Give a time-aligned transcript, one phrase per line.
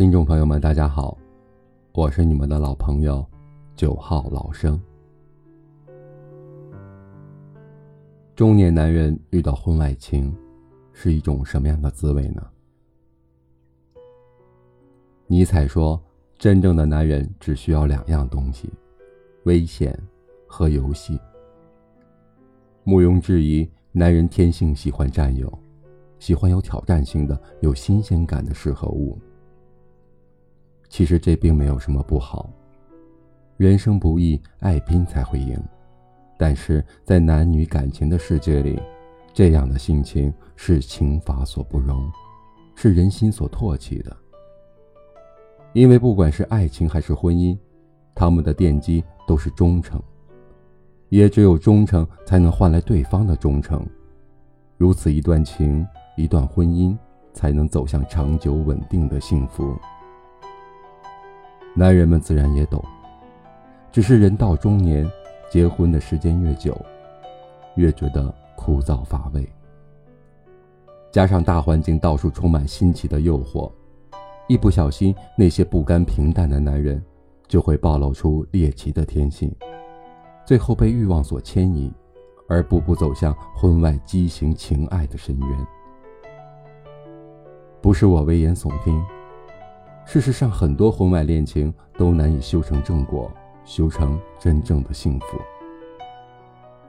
[0.00, 1.14] 听众朋友们，大家好，
[1.92, 3.22] 我是你们的老朋友
[3.76, 4.80] 九号老生。
[8.34, 10.34] 中年男人遇到婚外情，
[10.94, 12.42] 是一种什么样的滋味呢？
[15.26, 16.02] 尼采说
[16.38, 18.72] ：“真正的男人只需要两样东西，
[19.44, 19.94] 危险
[20.46, 21.20] 和游戏。”
[22.88, 25.52] 毋庸置疑，男人天性喜欢占有，
[26.18, 29.18] 喜欢有挑战性的、有新鲜感的事和物。
[31.00, 32.50] 其实这并没有什么不好。
[33.56, 35.58] 人生不易，爱拼才会赢。
[36.36, 38.78] 但是在男女感情的世界里，
[39.32, 42.06] 这样的性情是情法所不容，
[42.74, 44.14] 是人心所唾弃的。
[45.72, 47.56] 因为不管是爱情还是婚姻，
[48.14, 49.98] 他们的奠基都是忠诚，
[51.08, 53.82] 也只有忠诚才能换来对方的忠诚，
[54.76, 55.82] 如此一段情，
[56.18, 56.94] 一段婚姻
[57.32, 59.74] 才能走向长久稳定的幸福。
[61.74, 62.84] 男人们自然也懂，
[63.92, 65.08] 只是人到中年，
[65.50, 66.76] 结婚的时间越久，
[67.76, 69.48] 越觉得枯燥乏味。
[71.12, 73.70] 加上大环境到处充满新奇的诱惑，
[74.48, 77.02] 一不小心，那些不甘平淡的男人
[77.46, 79.54] 就会暴露出猎奇的天性，
[80.44, 81.92] 最后被欲望所牵引，
[82.48, 85.66] 而步步走向婚外畸形情爱的深渊。
[87.80, 89.00] 不是我危言耸听。
[90.12, 93.30] 事实上，很多婚外恋情都难以修成正果，
[93.64, 95.38] 修成真正的幸福。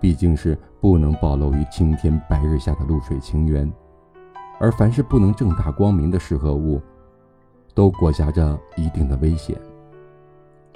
[0.00, 3.70] 毕竟是不能暴露于青天白日下的露水情缘，
[4.58, 6.80] 而凡是不能正大光明的事和物，
[7.74, 9.54] 都裹挟着一定的危险，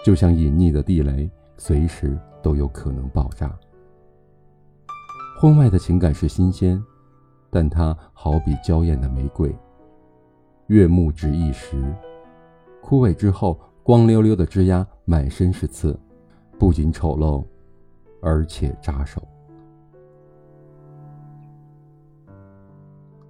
[0.05, 3.51] 就像隐匿的地雷，随时都有可能爆炸。
[5.41, 6.79] 婚外的情感是新鲜，
[7.49, 9.51] 但它好比娇艳的玫瑰，
[10.67, 11.83] 悦目只一时。
[12.85, 15.99] 枯萎之后，光溜溜的枝丫满身是刺，
[16.59, 17.43] 不仅丑陋，
[18.21, 19.27] 而且扎手。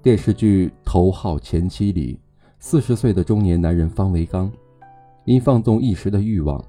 [0.03, 2.19] 电视剧《头号前妻》里，
[2.59, 4.51] 四十岁的中年男人方维刚，
[5.25, 6.63] 因放纵一时的欲望，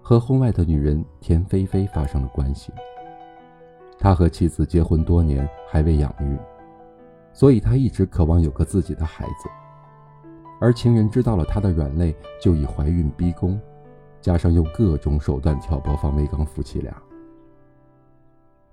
[0.00, 2.72] 和婚外的女人田菲菲发生了关系。
[3.98, 6.38] 他和妻子结婚多年，还未养育，
[7.34, 9.50] 所以他一直渴望有个自己的孩子。
[10.60, 13.58] 而情人知道了他的软肋，就以怀孕逼宫，
[14.20, 16.94] 加上用各种手段挑拨方维刚夫妻俩。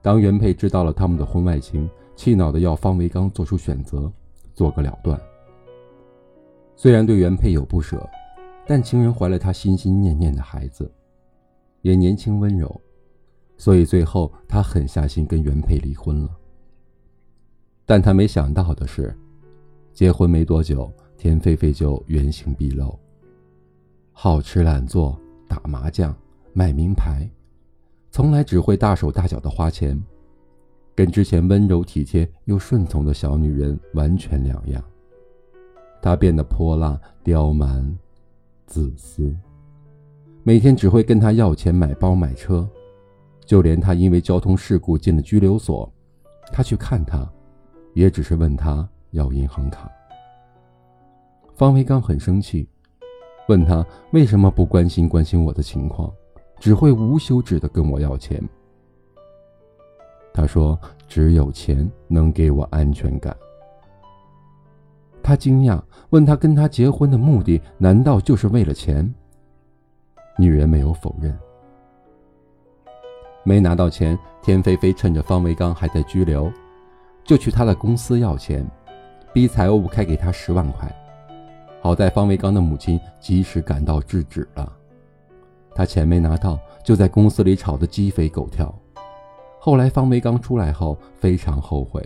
[0.01, 4.11] 当原配知道了他们的婚外情，气恼的要方维刚做出选择，
[4.53, 5.19] 做个了断。
[6.75, 8.07] 虽然对原配有不舍，
[8.65, 10.91] 但情人怀了他心心念念的孩子，
[11.81, 12.81] 也年轻温柔，
[13.57, 16.29] 所以最后他狠下心跟原配离婚了。
[17.85, 19.17] 但他没想到的是，
[19.93, 20.91] 结婚没多久。
[21.17, 22.97] 田菲菲就原形毕露，
[24.13, 26.15] 好吃懒做，打麻将，
[26.53, 27.27] 买名牌，
[28.11, 29.99] 从来只会大手大脚的花钱，
[30.93, 34.83] 跟之前温柔体贴又顺从的小女人完全两样。
[36.01, 37.97] 她变得泼辣、刁蛮、
[38.67, 39.35] 自私，
[40.43, 42.69] 每天只会跟他要钱买包买车，
[43.43, 45.91] 就连他因为交通事故进了拘留所，
[46.53, 47.27] 他去看他，
[47.95, 49.91] 也只是问他要银行卡。
[51.57, 52.69] 方维刚很生气，
[53.47, 56.13] 问他为什么不关心关心我的情况，
[56.59, 58.39] 只会无休止的跟我要钱。
[60.31, 60.79] 他说
[61.09, 63.35] ：“只有钱能给我安全感。”
[65.23, 65.81] 他惊讶，
[66.11, 69.11] 问他跟他结婚的目的难道就是为了钱？
[70.37, 71.35] 女人没有否认。
[73.43, 76.51] 没拿到钱，田菲菲趁着方维刚还在拘留，
[77.23, 78.63] 就去他的公司要钱，
[79.33, 80.87] 逼财务开给他十万块。
[81.87, 84.69] 好在方维刚的母亲及时赶到制止了，
[85.73, 88.77] 他钱没拿到，就在公司里吵得鸡飞狗跳。
[89.57, 92.05] 后来方维刚出来后非常后悔，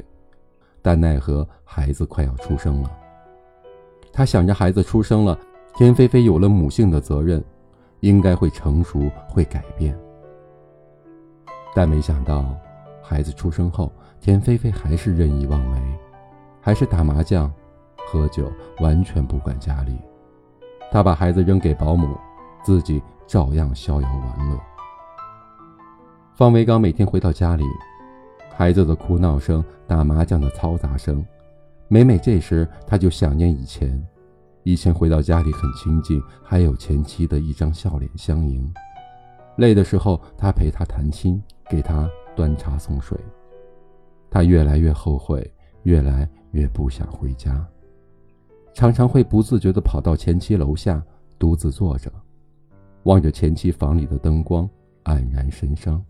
[0.84, 2.92] 但奈何孩子快要出生了。
[4.14, 5.36] 他想着孩子出生了，
[5.76, 7.44] 田菲菲有了母性的责任，
[8.02, 9.98] 应该会成熟会改变。
[11.74, 12.56] 但没想到，
[13.02, 15.82] 孩子出生后，田菲菲还是任意妄为，
[16.62, 17.52] 还是打麻将。
[18.12, 19.98] 喝酒，完全不管家里。
[20.92, 22.18] 他把孩子扔给保姆，
[22.62, 24.60] 自己照样逍遥玩乐。
[26.36, 27.64] 方维刚每天回到家里，
[28.54, 31.26] 孩子的哭闹声、打麻将的嘈杂声，
[31.88, 34.06] 每每这时，他就想念以前。
[34.64, 38.70] 以前回到家里很清静，还有前妻的一张笑脸相迎。
[39.56, 43.18] 累的时候，他陪他谈心，给他端茶送水。
[44.30, 45.50] 他越来越后悔，
[45.84, 47.66] 越来越不想回家。
[48.74, 51.04] 常常会不自觉地跑到前妻楼下，
[51.38, 52.12] 独自坐着，
[53.04, 54.70] 望着前妻房里的灯光，
[55.04, 56.04] 黯然神伤。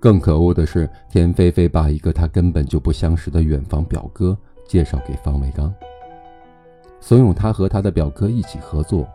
[0.00, 4.36] 更可恶的是，田菲菲把一个她根本就不相识的远房表哥
[4.66, 5.74] 介绍给方伟刚，
[7.00, 9.06] 怂恿他和他的表哥一起合作，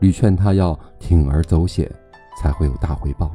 [0.00, 1.90] 屡劝他要铤而走险，
[2.36, 3.30] 才会有大回报。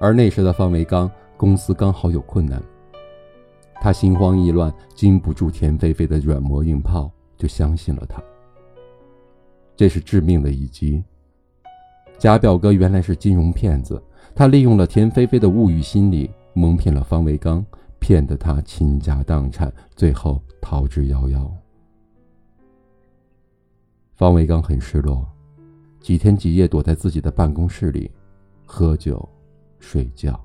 [0.00, 2.60] 而那时的方维刚公司刚好有困难，
[3.82, 8.22] 他心慌意乱，经不住田菲菲的软磨硬泡，就相信了他。
[9.74, 11.02] 这是致命的一击。
[12.16, 14.00] 假表哥原来是金融骗子。
[14.36, 17.66] 他利用了田菲菲的物欲心理，蒙骗了方维刚，
[17.98, 21.50] 骗得他倾家荡产，最后逃之夭夭。
[24.14, 25.26] 方维刚很失落，
[26.00, 28.08] 几天几夜躲在自己的办公室里，
[28.64, 29.28] 喝酒、
[29.80, 30.40] 睡觉。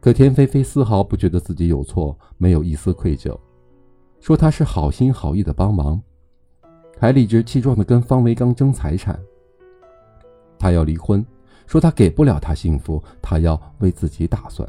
[0.00, 3.38] 可田菲菲丝毫不觉得自己有错，没有一丝愧疚，
[4.20, 6.00] 说他是好心好意的帮忙，
[6.98, 9.20] 还理直气壮的跟方维刚争财产。
[10.58, 11.24] 他要离婚。
[11.66, 14.68] 说他给不了他幸福，他要为自己打算。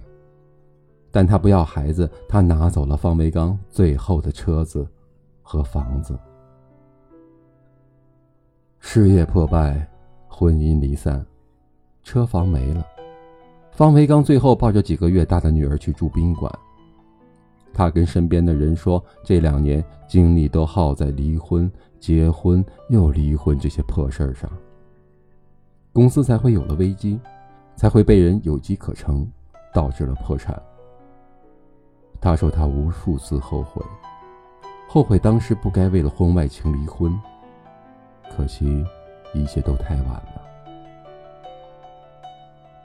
[1.09, 4.87] 但他不要孩子，他拿走了方维刚最后的车子
[5.41, 6.15] 和房子。
[8.79, 9.89] 事业破败，
[10.27, 11.25] 婚姻离散，
[12.03, 12.85] 车房没了。
[13.71, 16.51] 方维刚最后抱着几个月大的女儿去住宾馆。
[17.73, 24.49] 他跟身边的人说，这两年精力都耗在离婚、结婚又离婚这些破事儿上。
[25.93, 27.19] 公司才会有了危机，
[27.75, 29.25] 才会被人有机可乘，
[29.73, 30.61] 导致了破产。
[32.19, 33.81] 他说他无数次后悔，
[34.87, 37.17] 后悔当时不该为了婚外情离婚。
[38.29, 38.85] 可惜，
[39.33, 40.30] 一切都太晚了。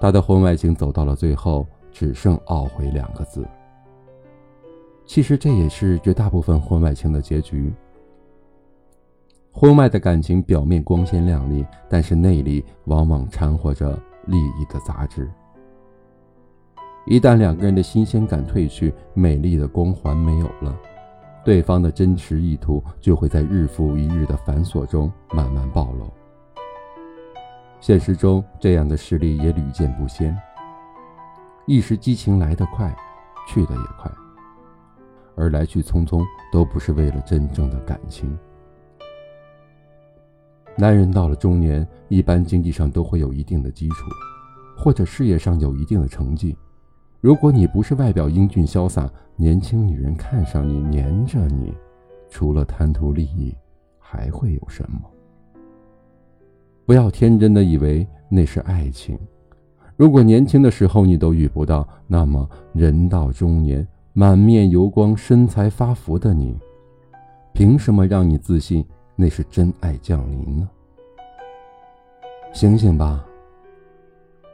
[0.00, 3.46] 他的婚外情走到了最后，只剩懊悔两个字。
[5.06, 7.72] 其实这也是绝大部分婚外情的结局。
[9.52, 15.31] 婚外的感情表面光鲜亮丽，但是内里往往掺和着利益的杂质。
[17.06, 20.76] 一旦两个人的新鲜感褪去，美丽的光环没有了，
[21.44, 26.10] 对方的真实意图就会在日复一日的繁琐中慢慢暴露。
[27.81, 30.37] 现实中，这样的事例也屡见不鲜。
[31.67, 32.94] 一时激情来得快，
[33.46, 34.11] 去得也快，
[35.37, 38.37] 而来去匆匆，都不是为了真正的感情。
[40.76, 44.11] 男人到了中年，一般经济上都会有一定的基础，
[44.76, 46.56] 或者事业上有一定的成绩。
[47.20, 51.72] 如果你不是外表英俊潇洒，年轻女人看上你、黏着你，
[52.29, 53.56] 除了贪图利益，
[53.99, 55.00] 还会有什么？
[56.87, 59.19] 不要天真的以为那是爱情。
[59.97, 66.56] 如果年轻的时候你都遇不到，那么人到中年，满面油光、身材发福的你，
[67.53, 68.87] 凭什么让你自信？
[69.17, 70.69] 那是真爱降临呢！
[72.53, 73.25] 醒醒吧！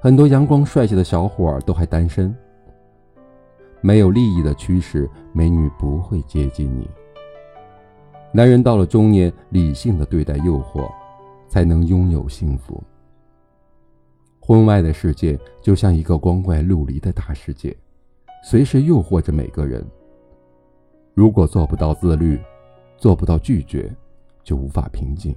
[0.00, 2.35] 很多阳光帅气的小伙儿都还单身。
[3.81, 6.88] 没有利益的驱使，美女不会接近你。
[8.32, 10.88] 男人到了中年，理性的对待诱惑，
[11.52, 12.82] 才能拥有幸福。
[14.40, 17.76] 婚外的世界就像一个光怪陆离的大世界，
[18.43, 19.84] 随时诱惑着每个人。
[21.12, 22.40] 如果做不到自律，
[22.97, 23.94] 做不到拒绝。
[24.44, 25.32] 就无法平静，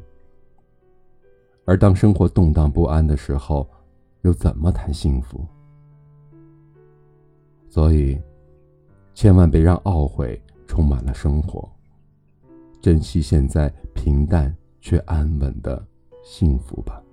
[1.63, 3.69] 而当生活动荡不安的时候，
[4.22, 5.45] 又怎么谈幸福？
[7.69, 8.19] 所以，
[9.13, 11.69] 千万别让懊悔充满了生活，
[12.81, 15.86] 珍惜现在平淡却安稳的
[16.25, 17.04] 幸福吧。